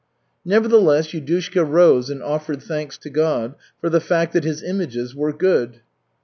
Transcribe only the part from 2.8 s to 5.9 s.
to God for the fact that his images were "good."